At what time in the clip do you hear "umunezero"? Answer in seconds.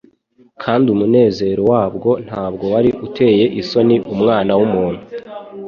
0.93-1.61